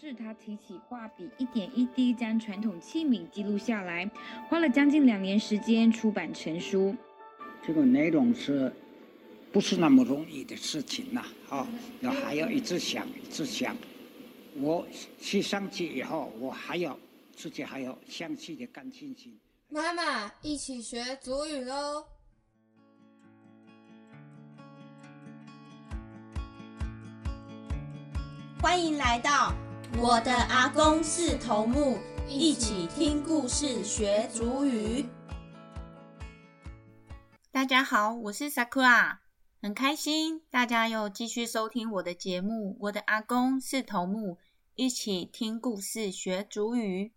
[0.00, 4.10] 是他提起画笔，一点一滴将传统器皿记录下来，
[4.48, 6.96] 花了将近两年时间出版成书。
[7.62, 8.72] 这个内容是
[9.52, 11.22] 不是那么容易的事情呐？
[11.50, 11.68] 啊，
[12.00, 13.76] 要还要一直想，一直想。
[14.56, 14.86] 我
[15.18, 16.98] 写上去以后，我还要
[17.36, 19.38] 自己还要详细的干清清。
[19.68, 22.06] 妈妈，一起学祖语喽！
[28.62, 29.52] 欢迎来到
[29.98, 35.04] 我的阿公是头目，一起听故事学祖语。
[37.50, 39.18] 大家好，我是 Sakura，
[39.60, 42.76] 很开心大家又继续收听我的节目。
[42.80, 44.38] 我的阿公是头目，
[44.74, 47.12] 一起听故事学祖语，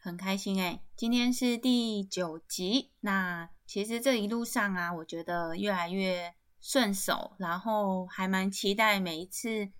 [0.00, 0.80] 很开心哎！
[0.94, 9.70] 今天是第九集，那其实这一路上啊，我觉得越来越顺手，然后还蛮期待每一次。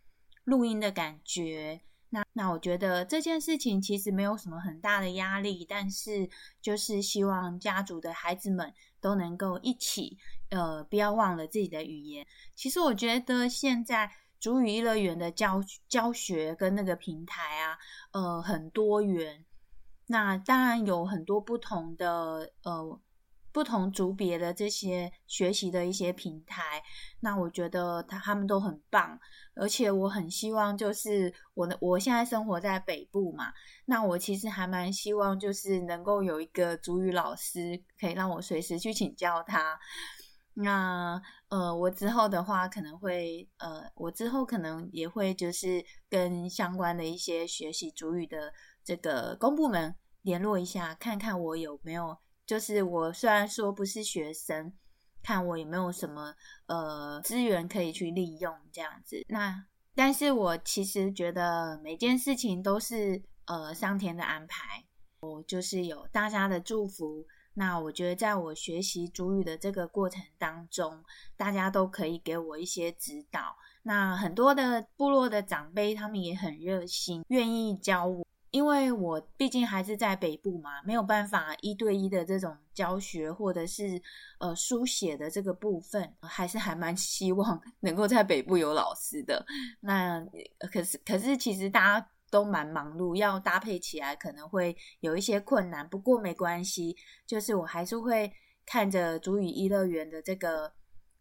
[0.44, 1.80] 录音的感觉，
[2.14, 6.30] 那那我觉得这件事情其实没有什么很大的压力，但是
[6.62, 10.16] 就是希望家族的孩子们都能够一起，
[10.50, 12.24] 呃，不要忘了自己的语言。
[12.54, 14.08] 其实我觉得现在
[14.38, 17.76] 主语乐园的教教学跟那个平台啊，
[18.12, 19.44] 呃，很多元。
[20.06, 23.00] 那当然有很多不同的呃。
[23.54, 26.82] 不同组别的这些学习的一些平台，
[27.20, 29.16] 那我觉得他他们都很棒，
[29.54, 33.52] 而且我很希望就是我的我现在生活在北部嘛，
[33.84, 39.78] 那我其实还蛮希望就是能够有一个主语老师可以让我随时去请教他。
[40.54, 48.52] 那呃，我之后的话可能会呃，我之后可能也会就是跟相关的一些学习主语的
[48.82, 52.18] 这个公部门联络一下，看看我有没有。
[52.46, 54.72] 就是我虽然说不是学生，
[55.22, 56.34] 看我有没有什么
[56.66, 59.24] 呃资源可以去利用这样子。
[59.28, 59.64] 那
[59.94, 64.84] 但是我其实觉得每件事情都是呃上天的安排，
[65.20, 67.24] 我就是有大家的祝福。
[67.56, 71.04] 那我觉得在我学习主语的这个过程当中，
[71.36, 73.56] 大家都可以给我一些指导。
[73.84, 78.26] 那很多的部落的长辈他们也很热心，愿意教我。
[78.54, 84.00] 因为我毕竟还是在北部嘛，没有办法一对一的这种教学，或者是
[84.38, 89.44] 呃书写的这个部分，还是还蛮希望 能够在北部有老师的。
[89.80, 90.24] 那
[90.72, 95.88] 可是可是，其实大家都蛮忙碌，要搭配起来可能会有一些困难。
[95.88, 98.32] 不过没关系，就是我还是会
[98.64, 100.72] 看着主语一乐园的这个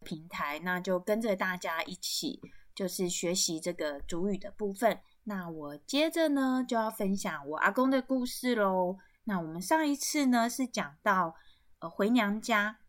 [0.03, 2.39] 平台，那就跟着大家一起，
[2.75, 4.99] 就是学习这个主语的部分。
[5.25, 8.97] 那我接着呢就要分享我阿公的故事喽。
[9.23, 11.35] 那我们上一次呢是讲到
[11.79, 12.79] 呃回娘家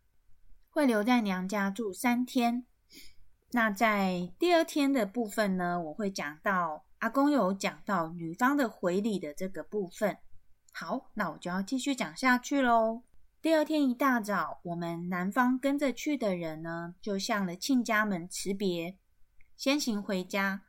[0.69, 2.65] 会留在娘家住三天。
[3.51, 10.17] 那在第二天的部分呢，我会讲到阿公有讲到女方的回礼的这个部分。
[10.73, 13.03] 好，那我就要继续讲下去喽。
[13.41, 18.97] 第二天一大早，我们男方跟着去的人呢，就向了亲家们辞别，
[19.55, 20.63] 先行回家。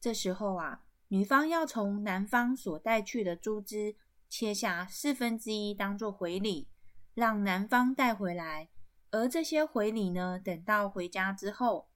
[0.00, 0.80] 这时候啊。
[1.12, 3.96] 女方要从男方所带去的猪只
[4.30, 6.70] 切下四分之一当做回礼，
[7.12, 8.70] 让男方带回来。
[9.10, 11.90] 而这些回礼呢，等到回家之后，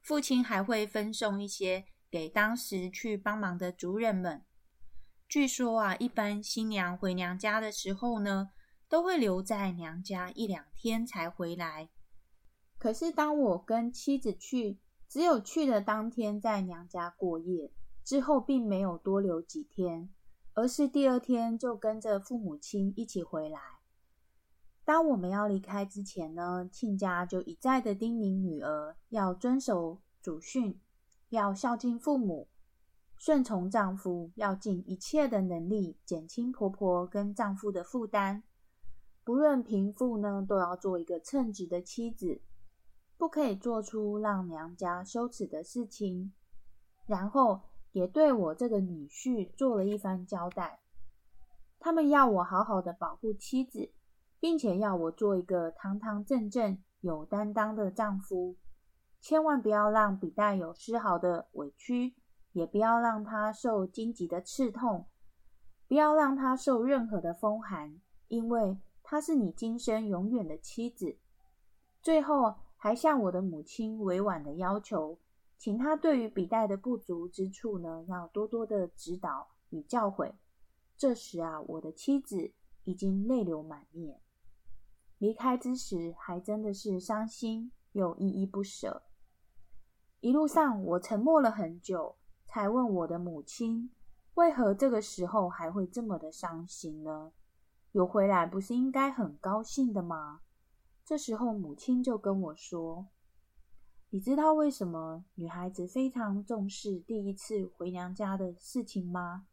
[0.00, 4.42] 父亲还会分送一些给当时去帮忙的族人们。
[5.28, 8.52] 据说啊，一般新娘回娘家的时候呢，
[8.88, 11.90] 都会留在娘家一两天才回来。
[12.78, 17.70] 可是当我跟妻子去，只有去的当天在娘家过夜。
[18.06, 20.08] 之后并没有多留几天，
[20.54, 23.58] 而是第二天就跟着父母亲一起回来。
[24.84, 30.80] 当我们要离开之前呢，亲家就一再的叮咛女儿要遵守祖训，
[31.30, 32.46] 要孝敬父母，
[33.18, 38.44] 顺从丈夫，要尽一切的能力减轻婆婆跟丈夫的负担。
[39.24, 42.40] 不论贫富呢，都要做一个称职的妻子，
[43.16, 46.32] 不可以做出让娘家羞耻的事情。
[47.06, 47.62] 然后。
[47.96, 50.80] 也对我这个女婿做了一番交代，
[51.78, 53.90] 他们要我好好的保护妻子，
[54.38, 58.56] 并且要我做一个堂堂正正、有担当的丈夫，
[59.22, 62.14] 千万不要让比代有丝毫的委屈，
[62.52, 65.06] 也不要让他受荆棘的刺痛，
[65.88, 67.98] 不要让他受任何的风寒，
[68.28, 71.16] 因为她是你今生永远的妻子。
[72.02, 75.18] 最后还向我的母亲委婉的要求。
[75.58, 80.34] 请他对于笔袋的不足之处呢，要多多的指导与教诲。
[80.96, 82.52] 这时啊，我的妻子
[82.84, 84.20] 已经泪流满面，
[85.18, 89.02] 离开之时还真的是伤心又依依不舍。
[90.20, 92.16] 一路上我沉默了很久，
[92.46, 93.90] 才问我的母亲
[94.34, 97.32] ：“为何这个时候还会这么的伤心呢？
[97.92, 100.40] 有回来不是应该很高兴的吗？
[101.04, 103.06] 这时候母亲就跟我说
[104.10, 109.46] ：“你知道为什么女孩子非常重视第一次回娘家的事情吗？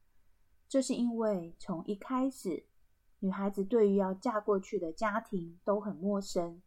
[0.69, 2.65] 这是因为从一开始，
[3.19, 6.61] 女孩子对于要嫁过去的家庭都很陌生，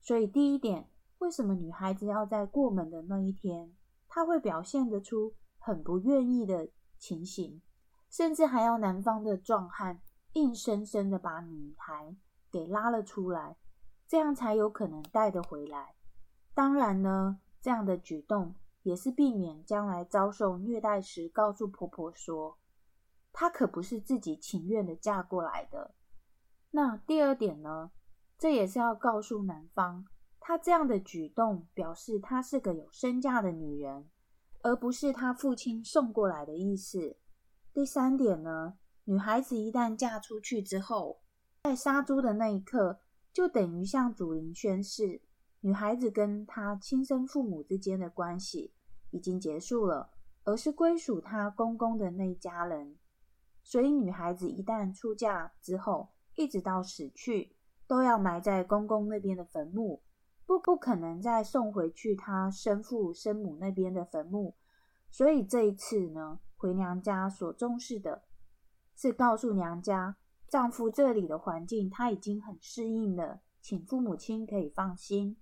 [0.00, 0.88] 所以第一点，
[1.18, 3.74] 为什么女孩子要在过门的那一天，
[4.08, 6.68] 她会表现得出很不愿意的
[6.98, 7.60] 情形，
[8.08, 10.00] 甚至还要男方的壮汉。”
[10.36, 12.14] 硬生生的把女孩
[12.50, 13.56] 给拉了出来，
[14.06, 15.95] 这样才有可能带得回来。
[16.56, 22.56] 当然呢，这样的举动也是避免将来遭受虐待时，告诉婆婆说，
[23.30, 25.94] 她可不是自己情愿的嫁过来的。
[26.70, 27.90] 那第二点呢，
[28.38, 30.06] 这也是要告诉男方，
[30.40, 34.08] 她这样的举动表示她是个有身价的女人，
[34.62, 37.18] 而不是她父亲送过来的意思。
[37.74, 38.78] 第三点呢？
[39.04, 41.20] 女孩子一旦嫁出去之后，
[41.64, 43.00] 在杀猪的那一刻，
[43.30, 45.20] 就等于向祖灵宣誓，
[45.66, 48.72] 女孩子跟她亲生父母之间的关系
[49.10, 50.12] 已经结束了，
[50.44, 52.96] 而是归属她公公的那一家人。
[53.64, 57.56] 所以，女孩子一旦出嫁之后，一直到死去，
[57.88, 60.04] 都要埋在公公那边的坟墓，
[60.46, 64.54] 不不可能再送回去她生父生母那边的坟墓。
[65.10, 68.22] 所以这一次呢，回娘家所重视的。
[68.94, 70.16] 是告诉娘家，
[70.46, 75.36] 丈夫这里的环境他已经很适应了，请父母亲可以放心。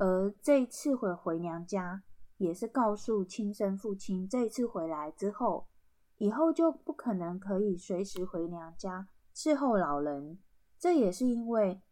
[0.00, 2.02] 而这一次回回娘家，
[2.38, 5.68] 也是告诉亲生父亲，这一次回来之后，
[6.16, 10.38] 以后就不可能可以随时回娘家伺候老人。
[10.78, 11.82] 这也是因为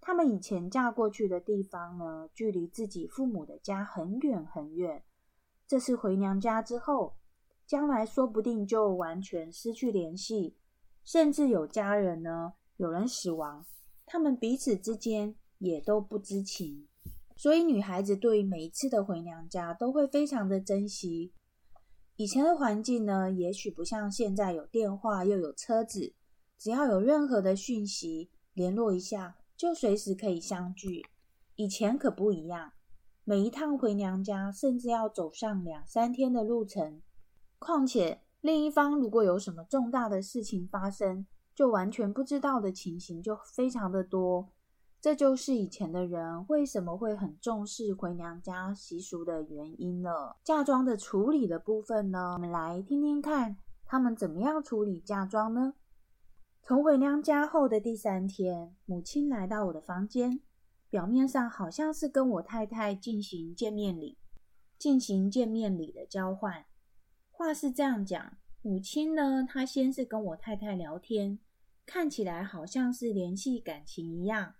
[0.00, 5.04] 他们以前嫁过去的地方呢，距离自己父母的家很远很远。
[5.66, 7.14] 这次回娘家之后。
[7.68, 10.56] 将来说不定就完全失去联系，
[11.04, 13.62] 甚至有家人呢，有人死亡，
[14.06, 16.88] 他们彼此之间也都不知情。
[17.38, 21.32] 所以女孩子对于每一次的回娘家都会非常的珍惜。
[22.16, 26.14] 以前的环境呢，也许不像现在有电话又有车子，
[26.58, 31.06] 只要有任何的讯息联络一下，就随时可以相聚。
[31.54, 32.72] 以前可不一样，
[33.22, 37.00] 每一趟回娘家，甚至要走上两三天的路程。
[37.60, 41.24] 况且，另一方如果有什么重大的事情发生，
[41.54, 44.48] 就完全不知道的情形就非常的多。
[45.00, 50.36] 这就是以前的人为什么会很重视回娘家习俗的原因了。
[50.42, 53.56] 嫁妆的处理的部分呢，我们来听听看
[53.86, 55.74] 他们怎么样处理嫁妆呢？
[56.64, 60.40] 从回娘家后的第三天，母亲来到我的房间，
[60.90, 64.18] 表面上好像是跟我太太进行见面礼，
[64.76, 66.66] 进行见面礼的交换。
[67.30, 71.38] 话是这样讲，母亲呢，她先是跟我太太聊天，
[71.86, 74.54] 看起来好像是联系感情一样。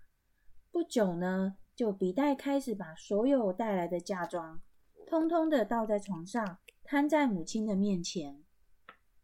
[0.79, 4.61] 不久呢，就笔袋开始把所有带来的嫁妆，
[5.05, 8.41] 通通的倒在床上，摊在母亲的面前。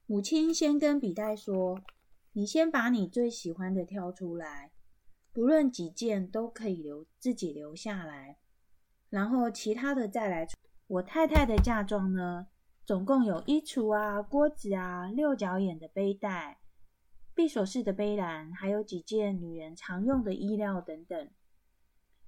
[0.05, 1.79] 母亲先跟笔袋说
[2.35, 4.73] ：“你先把你最喜欢的挑出来，
[5.31, 8.37] 不论几件都可以留自己留下来，
[9.09, 10.45] 然后其他的再来。”
[10.87, 12.47] 我太太的嫁妆呢？
[12.85, 16.59] 总共有衣橱啊、锅子啊、六角眼的背带、
[17.33, 21.29] 闭锁式的背篮，还有几件女人常用的衣料等等。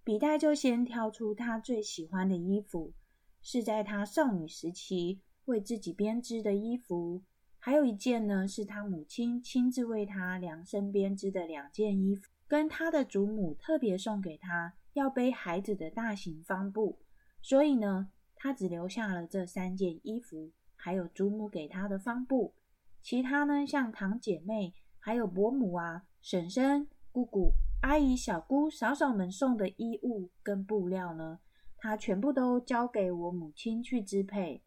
[0.07, 2.93] 笔袋就先挑出她最喜欢的衣服，
[3.41, 7.21] 是在她少女时期为自己编织的衣服，
[7.59, 16.99] 还有一件呢，是她母亲亲自为她量身编织的两件衣服，跟她的祖母特别送给她要背孩子的大型方布，
[17.41, 18.09] 所以呢。
[18.39, 22.53] 他只留下了这三件衣服，还有祖母给他的方布。
[23.01, 31.39] 其他呢，像堂姐妹、还有伯母啊、婶婶、姑姑、阿姨、小姑、嫂嫂们送的衣物跟布料呢，
[31.77, 34.63] 她全部都交给我母亲去支配。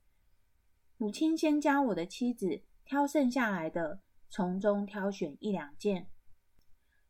[0.97, 6.09] 母亲先将我的妻子挑剩下来的，从中挑选一两件，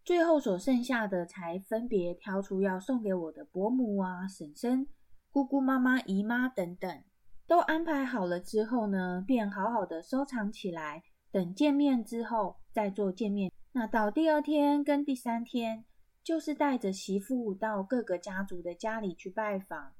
[0.04, 4.88] 最后所剩下的才分别挑出要送给我的伯母啊、婶婶。
[5.30, 7.04] 姑姑、妈妈、姨妈等等
[7.46, 13.52] 都安排好了之后呢，便好好的收藏起来，等见面之后再做见面。
[13.72, 15.84] 那到第二天跟第三天，
[16.30, 19.94] 就是带着媳妇到各个家族的家里去拜访。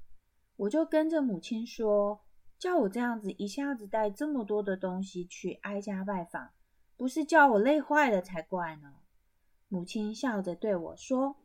[0.55, 2.21] 我就跟着母亲说，
[2.57, 6.51] 叫我这样子一下子带这么多的东西去挨家拜访，
[6.95, 8.93] 不是叫我累坏了才怪呢。
[9.67, 11.35] 母亲笑着对我说。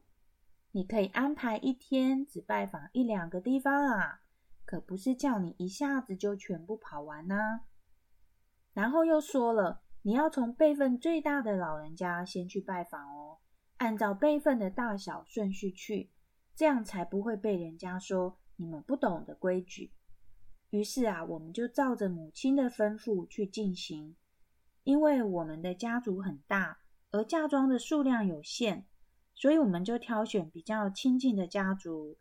[0.71, 4.21] 你可以安排一天只拜访一两个地方啊，
[4.65, 7.63] 可不是叫你一下子就全部跑完呐。
[8.73, 13.39] 然后又说了，你要从辈分最大的老人家先去拜访哦，
[13.79, 16.11] 按照辈分的大小顺序去，
[16.55, 19.93] 这样才不会被人家说你们不懂的规矩。
[20.71, 24.17] 于是啊，我们就照着母亲的吩咐去进行。
[24.85, 26.79] 因为我们的家族很大，
[27.11, 28.85] 而嫁妆的数量有限，
[29.35, 32.17] 所以我们就挑选比较亲近的家族，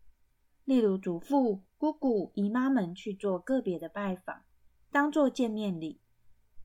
[0.64, 4.44] 例如祖父、姑姑、姨妈们去做个别的拜访，
[4.92, 6.02] 当做见面礼。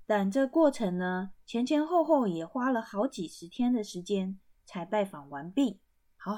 [0.07, 4.39] 但这过程呢，前前后后也花了好几十天的时间
[4.71, 5.81] 才拜访完毕。
[6.17, 6.33] 好，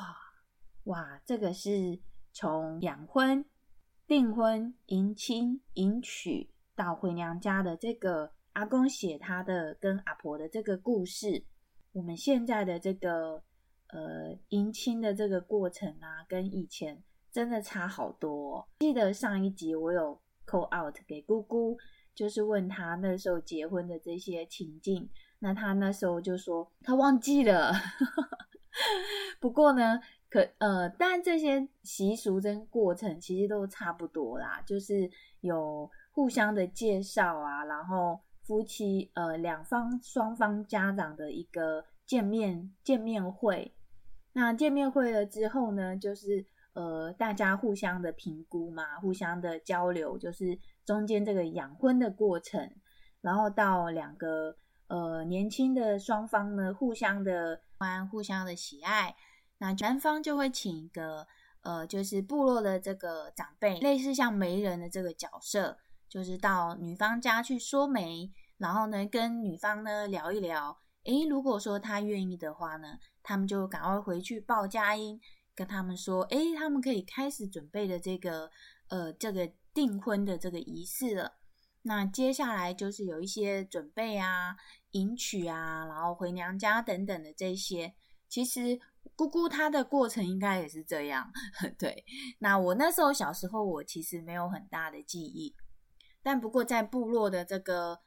[0.85, 2.01] 哇，这个是
[2.33, 3.45] 从养婚、
[4.07, 11.45] 订婚、迎亲、迎娶到回娘家的这个阿公写他的跟阿婆的这个故事。
[11.93, 13.43] 我们现在的这个
[13.89, 18.67] 呃迎亲的这个过程啊，跟以前真的差好多。
[18.79, 21.77] 记得上一集我有 call out 给姑姑。
[22.15, 25.09] 就是问他那时候结婚的这些情境，
[25.43, 27.73] 那他那时候就说他忘记了。
[29.41, 43.75] 不过呢，可呃，但这些习俗跟过程其实都差不多啦，就是有互相的介绍啊，然后夫妻呃两方双方家长的一个见面见面会。
[44.33, 50.59] 那见面会了之后呢，就是呃大家互相的评估嘛，互相的交流，就是。
[50.85, 52.69] 中间这个养婚的过程，
[53.21, 54.57] 然后到两个
[54.89, 59.15] 呃年轻的双方呢，互相的欢，互相的喜爱，
[59.59, 61.27] 那男方就会请一个
[61.63, 75.21] 呃，就是部落的这个长辈，类似像媒人的这个角色，就是到女方家去说媒，然后呢跟女方呢聊一聊，诶，如果说他愿意的话呢，他们就赶快回去报佳音，
[75.55, 78.51] 跟他们说，诶，他们可以开始准备的这个
[78.89, 79.51] 呃这个。
[79.75, 81.33] 订婚的这个仪式了，
[81.83, 84.57] 那接下来就是有一些准备啊、
[84.93, 87.95] 迎娶啊，然后回娘家等等的这些。
[88.29, 88.81] 其实
[89.15, 91.31] 姑姑她的过程应该也是这样。
[91.79, 92.05] 对，
[92.39, 95.55] 那我那时候小时候，我其实没有很大的记忆，
[96.23, 98.01] 但不过在部落的这个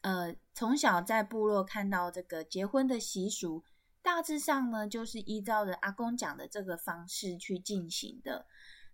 [0.00, 3.62] 呃，从小在部落看到这个结婚的习俗，
[4.02, 8.46] 大致上呢，就是依照着阿公讲的这个方式去进行的。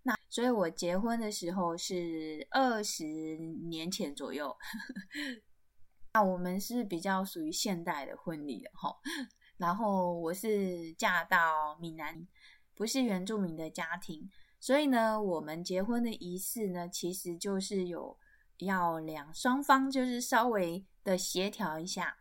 [0.06, 3.04] 那所以，我结婚的时候是二十
[3.68, 4.56] 年前左右。
[6.14, 8.96] 那我们是比较属于现代的婚礼的哈。
[9.56, 12.25] 然后我是嫁到闽南，
[12.76, 18.16] 不是原住民的家庭，所以呢，我们结婚的仪式呢，其实就是有
[18.58, 22.16] 要两双方就是稍微的协调一下。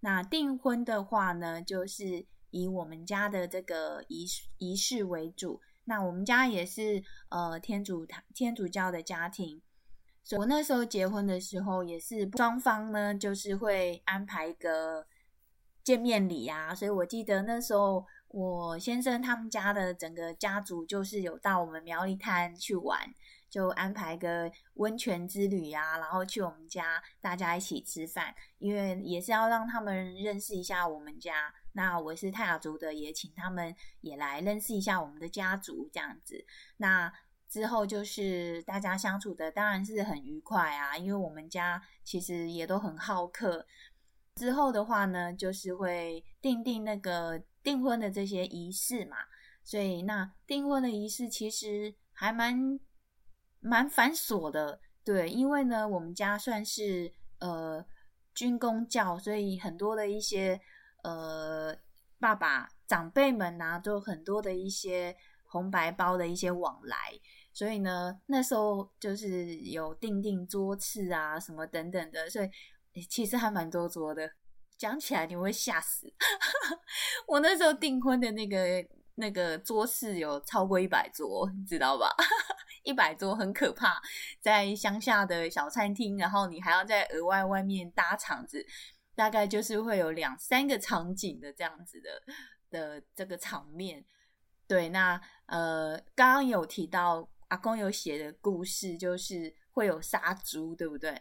[0.00, 5.60] 那订婚的话呢，就是以我们家的这个仪仪式为主。
[5.88, 9.62] 那我们家也是呃天主堂天主教的家庭，
[10.22, 15.06] 所以我那时候结婚的时候也是双方呢就是会安排一个
[15.82, 23.00] 见面礼啊，所以我记得那时候我先生他们家的整个家族就是有到我们苗栗滩去玩，
[23.48, 31.54] 就安排个温泉之旅啊，然后去我们家大家一起吃饭，因为也是要让他们认识一下我们家。
[31.72, 36.44] 那我是泰雅族的，也请他们也来认识一下我们的家族，这样子。
[36.78, 37.12] 那
[37.48, 43.64] 之后就是大家相处的当然是很愉快啊，因为我们家其实也都很好客。
[44.34, 49.16] 之后的话呢，就是会订定那个订婚的这些仪式嘛，
[49.62, 52.80] 所以那订婚的仪式其实还蛮
[53.60, 57.84] 蛮繁琐的，对，因为呢我们家算是呃
[58.34, 60.60] 军公教，所以很多的一些。
[61.08, 61.74] 呃，
[62.20, 66.96] 爸爸长辈们呐，都很多的一些红白包的一些往来，
[67.54, 74.30] 所以呢，那时候就是有订订桌次啊，什么等等的，所以其实还蛮多桌的。
[74.76, 76.12] 讲起来你会吓死，
[77.26, 82.14] 我那时候订婚的那个那个桌次有超过一百桌，你知道吧？
[82.84, 84.00] 一百桌很可怕，
[84.40, 88.64] 在乡下的小餐厅，然后你还要在额外外面搭场子。
[89.18, 92.22] 大概就是会有两三个场景的这样子的
[92.70, 94.04] 的这个场面，
[94.68, 101.20] 对，那呃，刚刚有提到阿公有写的故事，就是会有杀猪，对不对？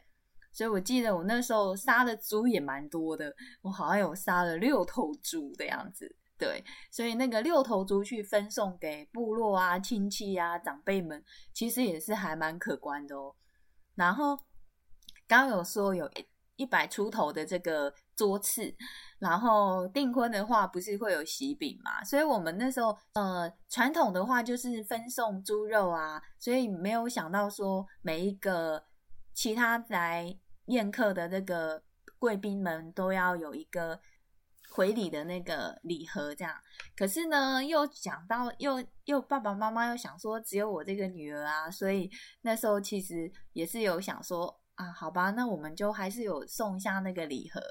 [0.51, 13.35] 所以我记得我那时候杀的猪也蛮多的，我好像有杀了六头猪的样子，对，所以那个六头猪去分送给部落啊、亲戚啊、长辈们，其实也是还蛮可观的哦。
[13.95, 14.37] 然后
[15.27, 16.07] 刚刚有说有。
[16.57, 18.75] 一百出头的这个桌次，
[19.19, 22.03] 然后订婚的话不是会有喜饼嘛？
[22.03, 28.83] 所以我们那时候呃传统的话就是分送猪肉啊，所以没有想到说每一个
[29.33, 31.81] 其他来宴客的那个
[32.19, 33.99] 贵宾们都要有一个
[34.71, 36.53] 回礼的那个礼盒，这样。
[36.95, 42.09] 可是呢，又想到又又爸爸妈妈又想说，只有我这个女儿啊，所以
[42.41, 47.62] 那时候其实也是有想说啊，好吧，那我们就还是有送一下那个礼盒。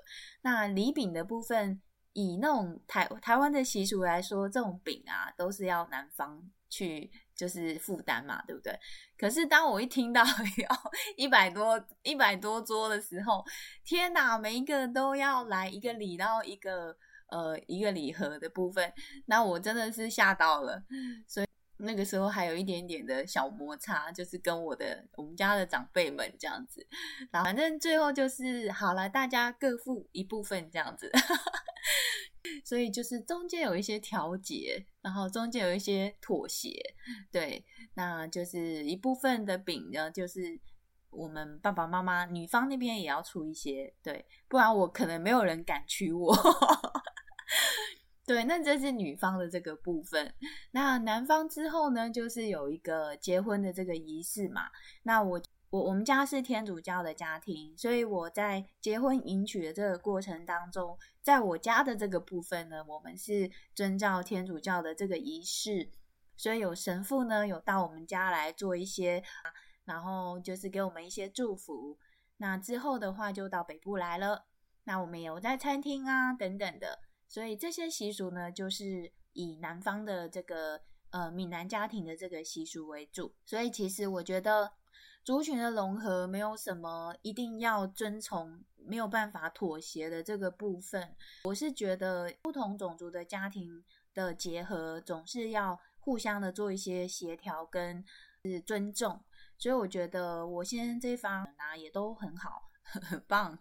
[0.42, 1.82] 那礼饼的部分，
[2.12, 7.10] 以那种台台湾的习俗来说，这种饼啊，都是要男方去。
[7.36, 8.74] 就是负担嘛，对不对？
[9.18, 10.22] 可是当我一听到
[10.56, 13.44] 要一百多一百多桌的时候，
[13.84, 16.96] 天哪，每一个都要来一个礼，然后一个
[17.28, 18.90] 呃一个礼盒的部分，
[19.26, 20.82] 那我真的是吓到了。
[21.28, 21.45] 所以
[21.78, 26.86] 那个时候还有一点点的小摩擦，就是跟我的我们家的长辈们这样子。
[27.30, 31.10] 然后反正最后就是好了，大家各付一部分这样子。
[32.64, 36.70] 所以就是中间有一些调节，然后中间有一些妥协，
[37.30, 37.64] 对，
[37.94, 40.58] 那就是一部分的饼呢，就是
[41.10, 46.34] 我们爸爸妈妈女方那边也要出一些，对，不然我可能没有人敢娶我。
[48.26, 50.34] 对，那这是女方的这个部分。
[50.72, 54.68] 那男方之后呢，就是有一个结婚的这个仪式嘛。
[55.04, 55.40] 那我。
[55.70, 65.90] 我我们家是天主教的家庭，所以我在结婚迎娶的这个过程当中，在我家的这个部分呢，我们是遵照天主教的这个仪式，
[66.36, 69.24] 所以有神父呢有到我们家来做一些，
[69.84, 71.98] 然后就是给我们一些祝福。
[72.36, 74.46] 那之后的话就到北部来了，
[74.84, 80.80] 那我们有在餐厅啊等等的，所以这些习俗呢，就是以南方的这个
[81.10, 83.34] 呃闽南家庭的这个习俗为主。
[83.44, 84.72] 所以其实我觉得。
[85.24, 91.16] 族群的融合没有什么一定要遵从、没有办法妥协的这个部分。
[91.42, 98.04] 我是觉得不同种族的家庭的结合总是要互相的做一些协调跟
[98.44, 99.20] 是尊重，
[99.58, 102.65] 所以我觉得我先生这一方啊也都很好。
[102.86, 103.58] 很棒，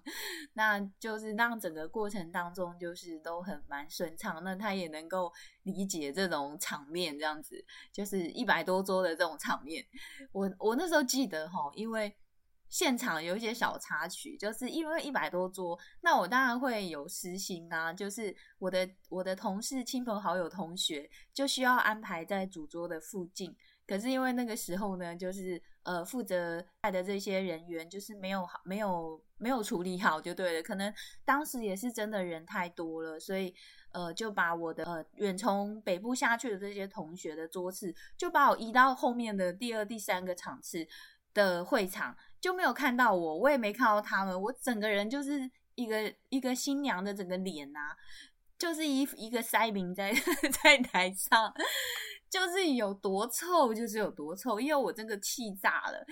[0.53, 5.31] 那就是让整个过程当中就是都很蛮顺畅，那他也能够
[5.63, 9.85] 理解这种场面，这样子就是一百多桌的这种场面。
[10.31, 12.15] 我我那时候记得哈，因为
[12.69, 23.55] 现场有一些小插曲，就是因为一百多桌，那我当然会有私心啊，就是我的我的同事、亲朋好友、同学就需要安排在主桌的附近。
[23.87, 30.93] 可是因为那个时候呢，就是呃负责带的这些人员就是没有好没有没有处理好就对了，可能
[31.23, 33.53] 当时也是真的人太多了，所以
[33.91, 40.87] 呃就把我的呃远从北部下去的这些同学的桌次就把我移到后面的第二、第三个场次
[41.33, 47.79] 的会场，就没有看到我，我也没看到他们，我整个人就是一个一个新娘的整个脸呐，
[48.57, 50.11] 就是一一个塞饼在
[50.63, 51.53] 在台上。
[52.35, 56.05] 就是有多臭，就是有多臭，因为我真的气炸了。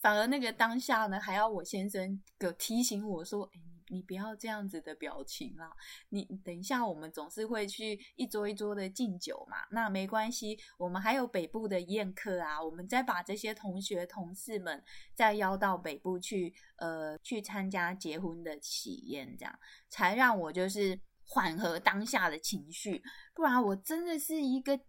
[0.00, 5.70] 反而那个当下呢，还要我先生给提醒我说：“哎，你你不要这样子的表情啦，
[6.08, 9.58] 你等一下，我们总是会去一桌一桌的敬酒嘛。
[9.70, 14.82] 那没关系，我们还有北部的宴客啊，我们再把这些同学同事们
[15.14, 19.58] 再邀到北部去，呃，去参加结婚的喜宴，这样
[19.90, 23.02] 才让我就是缓和当下的情绪。
[23.34, 24.80] 不然我真的是一个。”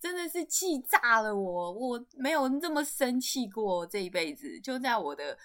[0.00, 4.60] 真的是气炸了我，我没有这么生气过这一辈子。
[4.60, 5.36] 就在我的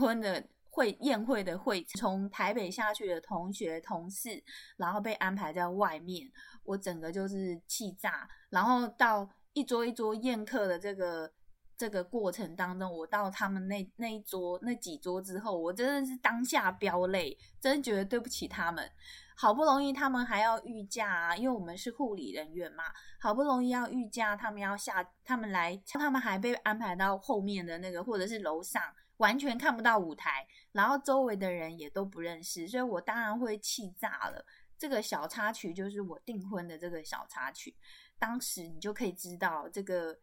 [0.00, 4.42] 婚的会宴会的会，从台北下去的同学同事，
[4.76, 6.30] 然后被安排在外面，
[6.64, 8.28] 我整个就是气炸。
[8.50, 11.32] 然后到一桌一桌宴客的这个
[11.78, 18.90] 这个过程当中，我到他们那那一桌那几桌之后，我真的是当下飙泪，真觉得对不起他们。
[19.38, 22.84] 好不容易他们还要御驾啊，因为我们是护理人员嘛，
[23.20, 28.82] 好不容易要御驾，他们要下，他们来，他们还被安排到后面的那个或者是楼上，
[29.18, 34.42] 完全看不到舞台，然后周围的人也都不认识，所以我当然会气炸了。
[34.78, 37.76] 这个小插曲就是我订婚的这个小插曲，
[38.18, 40.18] 当时你就可以知道这个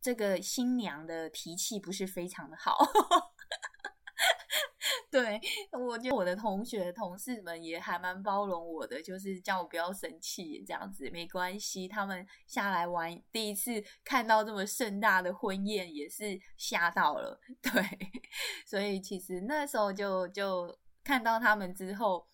[0.00, 2.76] 这个新娘的脾气不是非常的好。
[5.10, 5.40] 对，
[5.72, 11.86] 我觉得我的同学、同事们也还蛮包容我的，就是叫我不要生气，这样子没关系。
[11.86, 17.38] 他们下来玩，第一次看到这么盛大的婚宴，也是吓到了。
[17.60, 17.72] 对，
[18.66, 22.26] 所以其实那时候就就看到他们之后，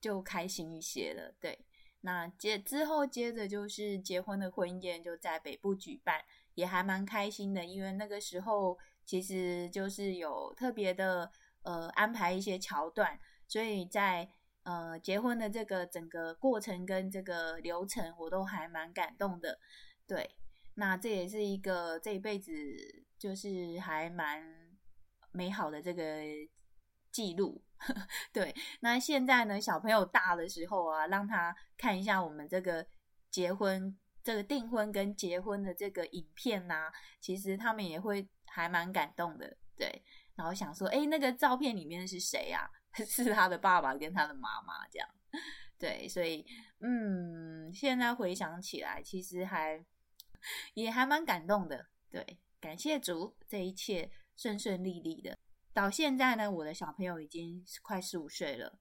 [0.00, 1.34] 就开心一些了。
[1.40, 1.64] 对，
[2.02, 6.22] 那接之后接着就是结婚的婚宴就在北部举办，
[6.54, 11.32] 也还蛮开心的，因为那个时候其实就是有特别的。
[11.66, 14.30] 呃，安排一些桥段，所以在
[14.62, 19.58] 呃结婚的这个整个过程跟这个流程，我都还蛮感动的。
[20.06, 20.30] 对，
[20.74, 22.52] 那这也是一个这一辈子
[23.18, 24.44] 就是还蛮
[25.32, 26.22] 美好的这个
[27.10, 27.60] 记录。
[28.32, 32.86] 对，那现在呢，小朋友大的时候啊，让他看一下我们这个
[33.28, 39.56] 结婚、这个订婚跟结婚的这个影片呐，其实他们也会还蛮感动的。
[39.76, 40.02] 对，
[40.34, 42.68] 然后想说，哎，那个照片里面是谁呀？
[42.92, 45.08] 是他的爸爸跟他的妈妈这样。
[45.78, 46.44] 对，所以
[46.80, 49.84] 嗯，现在回想起来，其实还
[50.74, 51.86] 也还蛮感动的。
[52.10, 55.38] 对，感谢主，这一切顺顺利利的。
[55.72, 58.76] 到现在呢，我的小朋友已经快十五岁了。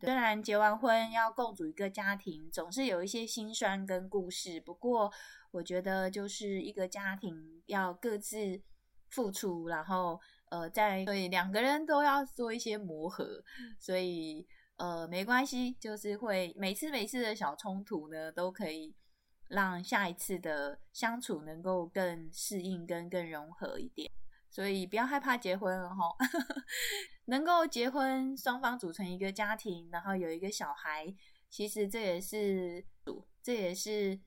[0.00, 4.60] 虽然结完婚要共组一个家庭，总是有一些心酸跟故事。
[4.60, 5.12] 不过，
[5.50, 8.62] 我觉得就是一个家庭要各自
[9.10, 13.42] 付出，然后呃，在所以两个人都要做一些磨合，
[13.80, 18.94] 所以呃没关系，就是会每次每次的小冲突呢，都可以
[19.48, 24.08] 让下一次的相处能够更适应跟更融合一点。
[24.50, 26.16] 所以不要害怕结婚了哈，
[27.26, 31.14] 能够结婚，双方组成一个家庭，然后有一个小孩，
[31.50, 34.18] 其实这也是主，这也是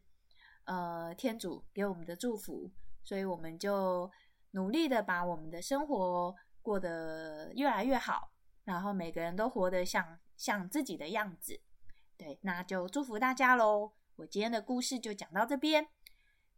[0.65, 2.71] 呃天主给我们的祝福。
[3.03, 4.09] 所以我们就
[4.51, 8.31] 努力的把我们的生活过得越来越好，
[8.63, 11.59] 然后每个人都活得像像自己的样子。
[12.15, 13.93] 对，那就祝福大家喽。
[14.17, 15.87] 我今天的故事就讲到这边，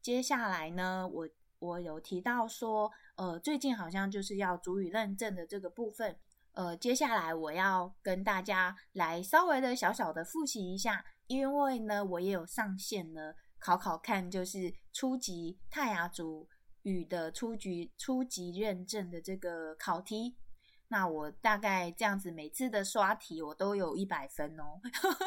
[0.02, 1.30] 接下来呢，我。
[1.60, 6.18] 我有提到说，呃，最近好像就是要主语认证的这个部分，
[6.54, 16.48] 呃，接下来我要跟大家来稍微的小小的复习一下，因为呢，我也有上线呢，考考看，就是初级泰雅族
[16.82, 20.36] 语的初级初级认证的这个考题。
[20.94, 24.80] 那我大概这样子，每次的刷题我都有一百分哦，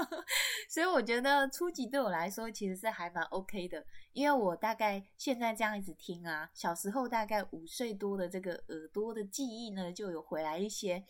[0.71, 11.05] 所以我觉得初级对我来说其实是还蛮 OK 的，因为我大概现在这样子听啊，小时候大概五岁多的这个耳朵的记忆呢就有回来一些。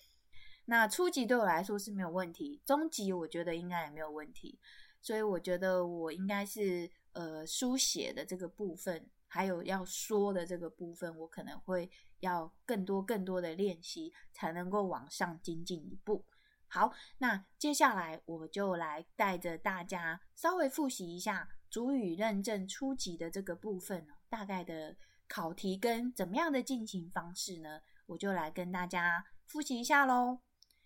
[0.64, 4.58] 那初级对我来说是没有问题，中级我觉得应该也没有问题，
[5.02, 9.06] 所以我觉得我应该是呃书写的这个部分。
[9.28, 16.24] 还有要说的这个部分，我可能会要更多更多的练习，才能够往上精进一步。
[16.68, 24.96] 好，那接下来我就来带着大家稍微复习一下主语认证初级的这个部分大概的
[25.28, 27.80] 考题跟怎么样的进行方式呢？
[28.06, 30.40] 我就来跟大家复习一下喽。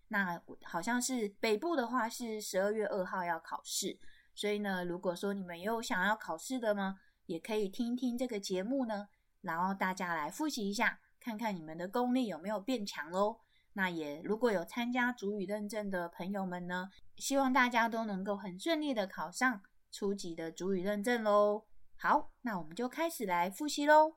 [0.08, 3.98] 那好像是北部的话是十二月二号要考试，
[4.34, 6.98] 所以呢，如果说你们有想要考试的吗？
[7.30, 9.06] 也可以听听这个节目呢，
[9.40, 13.38] 然后大家来复习一下，看看你们的功力有没有变强喽。
[13.74, 19.62] 那也如果有参加主语认证的朋友们呢，希望大家都能够很顺利的考上
[19.92, 21.66] 初级的主语认证喽。
[21.94, 24.16] 好，那我们就开始来复习喽。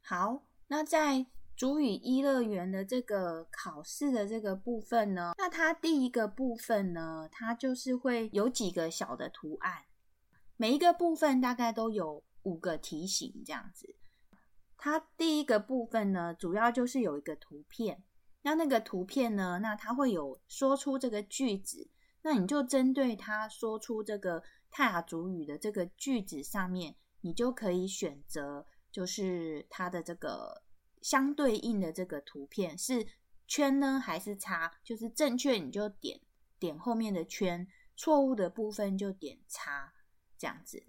[0.00, 1.26] 好，那在。
[1.56, 9.84] 主语一乐园的这个考试的这个部分呢，那它第一个部分呢，它就是会有几个小的图案，
[10.56, 13.94] 每一个部分大概都有五个题型这样子。
[14.76, 18.02] 它第一个部分呢，主要就是有一个图片，
[18.42, 21.88] 那那个图片呢，那它会有说出这个句子，
[22.22, 30.63] 那你就针对它说出这个泰雅主语的这个句子上面，你就可以选择就是它的这个。
[31.04, 33.06] 相对应的这个图片是
[33.46, 34.72] 圈呢还是叉？
[34.82, 36.18] 就是正确你就点
[36.58, 39.92] 点后面的圈，错误的部分就点叉，
[40.38, 40.82] 这样子。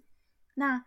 [0.54, 0.86] 那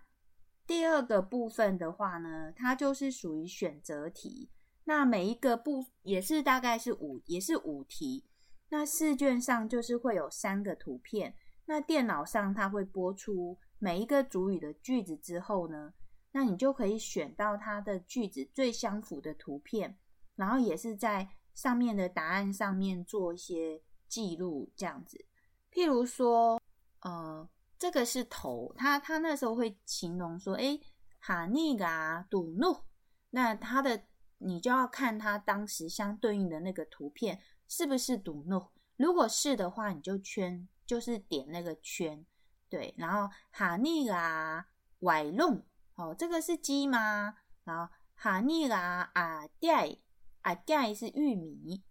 [0.66, 4.50] 第二个部分的话呢，它就是属于选择题。
[4.86, 8.26] 那每一个部也是大概是五，也是五题。
[8.70, 15.94] 那试卷上就是会有三个图片，那电脑上它会播出每一个主语的句子之后呢？
[16.32, 19.98] 那你就可以选到它的句子最相符的图片，
[20.36, 25.26] 然后也是在上面的答案上面做一些记录，这样子。
[25.72, 26.62] 譬如说，
[27.02, 30.80] 呃，这个是头，他他那时候会形容说，哎，
[31.20, 32.84] 哈尼嘎赌怒，
[33.32, 34.04] 那他的
[34.38, 42.26] 你就要看他当时相对应的那个图片是不是赌怒，如果是的话，你就圈，就是点那个圈，
[42.70, 44.68] 对，然后哈尼嘎
[45.00, 45.64] 歪弄。
[46.00, 47.36] 哦，这个是鸡吗？
[47.66, 49.98] 然后哈尼拉啊盖
[50.44, 51.84] 啊盖是玉米，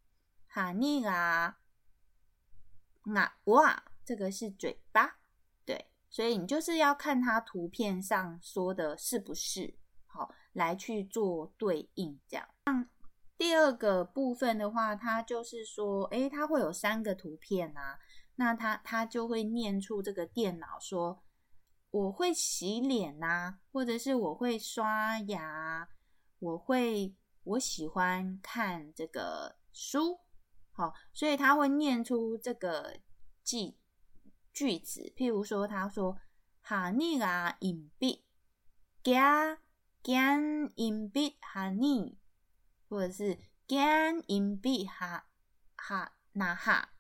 [0.46, 1.58] 哈尼拉
[3.02, 5.18] 啊哇，这个是嘴巴，
[5.66, 12.48] 对，所以你就是要看它图片上说的是不是好，来去做对应这样。
[13.36, 17.98] 第二个部分的话，它就是说，诶，它会有三个图片啊，
[18.36, 21.22] 那它它就会念出这个电脑说。
[21.90, 25.88] 我会洗脸呐，或者是我会刷牙，
[26.38, 30.20] 我会我喜欢看这个书，
[30.70, 33.00] 好，所以他会念出这个
[33.42, 33.78] 句
[34.52, 36.18] 句子，譬如说，他说
[36.60, 38.20] 哈尼啊隐蔽
[39.02, 39.60] 加
[40.02, 40.36] 加
[40.74, 42.18] 隐蔽哈尼，
[42.88, 45.26] 或者是加隐蔽哈
[45.74, 46.90] 哈那哈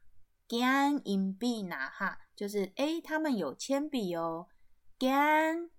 [0.48, 4.48] 加隐蔽那哈，就是诶，他们有铅笔哦。
[4.98, 5.70] Gan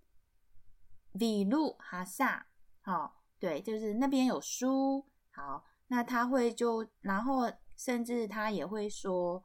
[1.18, 2.48] 比路哈萨，
[2.82, 9.44] 好，对，就是那边有书，好，那他会就，然后甚至他也会说，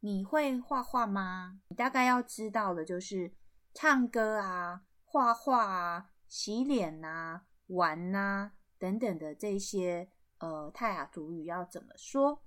[0.00, 1.60] 你会画画吗？
[1.68, 3.34] 你大概要知道的就是
[3.74, 12.42] 唱歌啊、画画啊、洗脸呐、玩呐等等的这些呃泰雅族语要怎么说？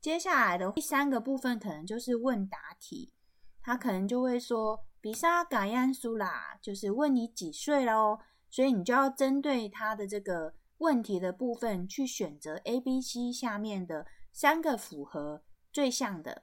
[0.00, 3.12] 接下来的第三个部分可能就是问答题，
[3.62, 4.84] 他可能就会说。
[5.00, 8.18] 比萨嘎安苏啦，就是问你几岁喽，
[8.50, 16.42] 所以你就要针对他的这个问题的部分去选择 A、B、C 下面的三个符合最像的，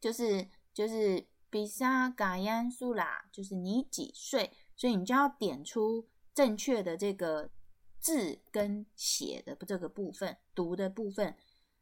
[0.00, 7.50] 就是就是比萨嘎安苏啦，就是你几岁，所以你就要点出正确的这个
[8.00, 11.36] 字跟写的这个部分，读的部分，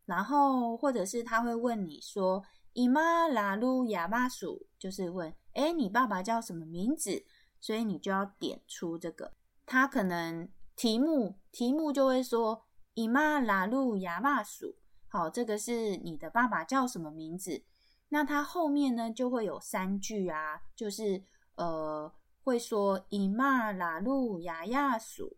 [0.04, 2.44] 然后或者是他会问你说。
[2.74, 7.24] 伊玛拉鲁亚巴鼠就是问，哎，你爸爸叫什么名字？
[7.60, 9.32] 所以你就要点出这个。
[9.64, 14.76] 他可能题目题目就会说，伊玛拉鲁亚巴鼠。
[15.06, 17.64] 好，这个是你的爸爸叫什么名字？
[18.08, 21.22] 那他后面呢就会有三句啊，就是
[21.54, 25.36] 呃会说伊玛拉鲁亚亚鼠，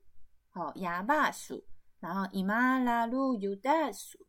[0.48, 1.64] 好亚巴鼠，
[2.00, 4.25] 然后伊玛拉鲁尤达鼠。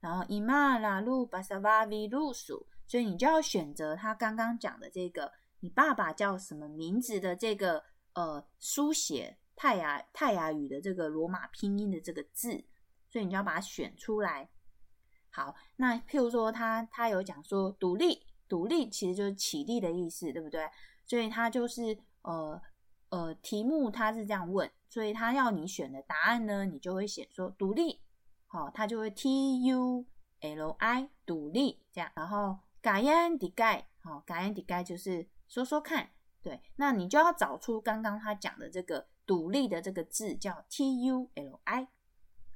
[0.00, 7.82] 然后伊玛拉鲁巴萨瓦维鲁鼠，所以你就要选择他刚刚讲的这个，你爸爸叫什么名字的这个
[8.14, 12.64] 呃书写泰雅泰雅语的这个罗马拼音的这个字，
[13.10, 14.48] 所以你就要把它选出来。
[15.30, 20.70] 好，那譬如说他他有讲说独立，独立其实就是起立的意思，对不对？
[21.06, 22.60] 所以他就是呃
[23.08, 28.00] 呃题目他是这样问，所以他要你选的答案呢，你就会写说独立。
[28.48, 30.04] 好，它就会 T U
[30.40, 36.10] L I 独立这样，然后改言底盖，好，改言底盖就是说说看，
[36.42, 41.88] 对，那你就要找出刚刚他讲的这个独立的这个字叫 T U L I。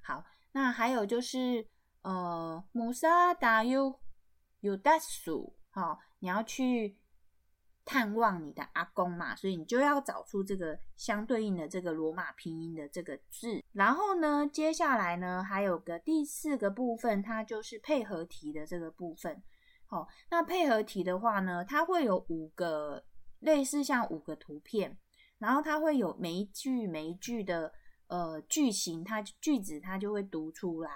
[0.01, 1.69] 好，那还有就是
[2.01, 4.01] 呃，穆萨达 U
[4.61, 6.99] U 达鼠，好，你要去。
[7.85, 13.63] 探望你的阿公嘛，所以你就要找出这个相对应的这个罗马拼音的这个字。
[13.73, 19.43] 然后呢，接下来呢，还有个第四个部分，它就是配合题的这个部分。
[19.87, 23.05] 好，那配合题的话呢，它会有五个
[23.41, 24.97] 类似像五个图片，
[25.39, 27.73] 然后它会有每一句每一句的
[28.07, 30.91] 呃句型，它句子它就会读出来。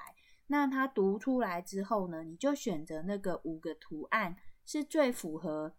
[0.46, 5.74] 那它读出来之后呢，你就选择那个五个图案是最符合。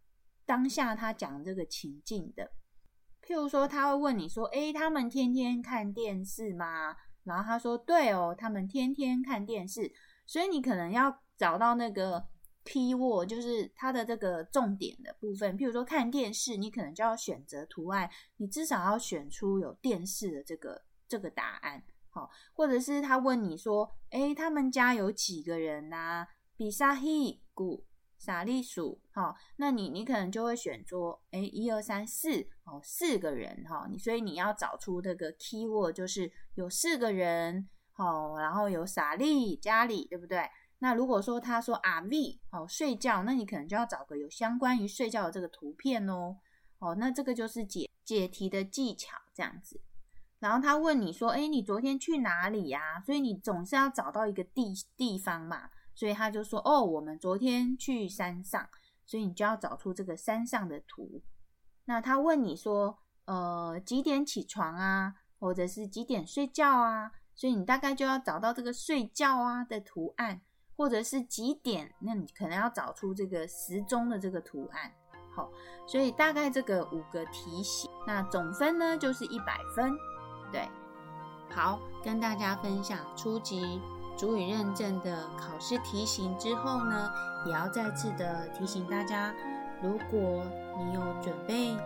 [0.47, 2.49] 当下他讲这个情境的，
[3.21, 9.91] 譬如说他会问你说：“诶，他们天天看电视吗？”然后他说：“对哦，他们天天看电视。”
[10.25, 12.25] 所以你可能要找到那个
[12.63, 15.57] key word，就是它的这个重点的部分。
[15.57, 21.83] 譬如说看电视，你可能就要选择图案，你至少要选出有电视的这个这个答案。
[22.10, 27.87] 好，或者是他问你说：“诶，他们家有几个人呐？”比萨希古。
[28.17, 40.49] 傻栗鼠，好，那你你可能就会选说，哎，一二三四，哦，四个人，哈，你所以你要找出这个 key word，就是有四个人，好，然后有傻栗家里，对不对？
[40.80, 46.38] 那如果说他说阿 v，哦，睡觉，那你可能就要找个有相关于睡觉的这个图片哦，
[46.80, 49.82] 哦，那这个就是解解题的技巧这样子。
[50.39, 53.01] 然后他问你说，哎，你昨天去哪里呀？
[53.06, 55.69] 所以你总是要找到一个地地方嘛。
[55.97, 58.69] 所以他就说：“哦，我们昨天去山上，
[59.03, 61.23] 所以你就要找出这个山上的图。
[61.86, 67.12] 那他问你说，呃，几点起床啊，或者是几点睡觉啊？
[67.33, 70.41] 所以你大概就要找到这个睡觉啊的图案，
[70.75, 71.95] 或者是几点？
[71.97, 74.93] 那你可能要找出这个时钟的这个图案。
[75.36, 75.51] 好，
[75.88, 79.91] 所以大概这个五个题型，那总分呢就是一百分。
[80.51, 80.69] 对，
[81.49, 83.81] 好，跟大家分享初级。”
[84.17, 87.12] 主语认证的考试题型之后呢，
[87.45, 89.32] 也要再次的提醒大家，
[89.82, 90.43] 如果
[90.77, 91.77] 你有准备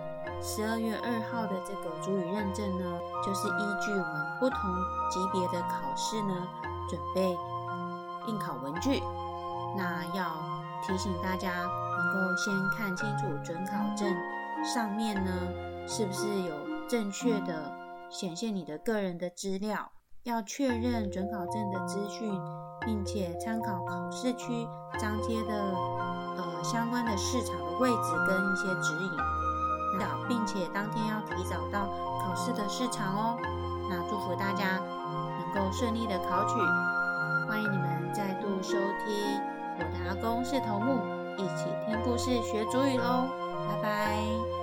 [0.41, 4.57] 十二月二号的这个主语认证呢，就是依据我们不同
[5.11, 6.47] 级别的考试呢，
[6.89, 7.37] 准备
[8.27, 9.01] 应考文具。
[9.77, 10.31] 那要
[10.85, 14.07] 提醒大家，能够先看清楚准考证
[14.63, 15.31] 上面呢，
[15.85, 16.55] 是不是有
[16.87, 17.71] 正确的
[18.09, 19.91] 显现你的个人的资料？
[20.23, 22.31] 要确认准考证的资讯，
[22.85, 24.67] 并且参考考试区
[24.99, 25.53] 张贴的
[26.37, 29.11] 呃相关的市场的位置跟一些指引。
[29.99, 33.37] 那并且当天要提早到考试的市场哦。
[33.89, 36.53] 那祝福大家能够顺利的考取。
[37.47, 39.41] 欢迎你们再度收听
[39.77, 41.01] 我的阿公是头目，
[41.35, 43.27] 一起听故事学主语喽。
[43.67, 44.60] 拜拜。